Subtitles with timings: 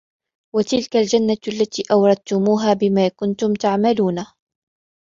[0.55, 4.25] وَتِلْكَ الْجَنَّةُ الَّتِي أُورِثْتُمُوهَا بِمَا كُنْتُمْ تَعْمَلُونَ